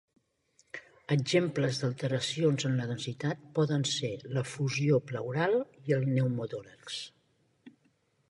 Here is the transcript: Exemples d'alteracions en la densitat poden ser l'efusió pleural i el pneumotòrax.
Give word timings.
Exemples 1.15 1.81
d'alteracions 1.81 2.63
en 2.69 2.79
la 2.79 2.87
densitat 2.91 3.43
poden 3.59 3.85
ser 3.91 4.11
l'efusió 4.37 4.97
pleural 5.11 5.55
i 5.91 5.97
el 5.99 6.09
pneumotòrax. 6.15 6.97